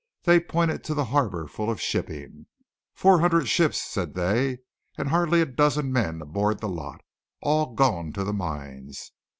[0.23, 2.47] They pointed to the harbour full of shipping.
[2.95, 4.57] "Four hundred ships," said they,
[4.97, 7.01] "and hardly a dozen men aboard the lot!
[7.43, 9.11] All gone to the mines!"